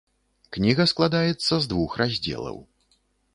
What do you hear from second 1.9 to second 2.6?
раздзелаў.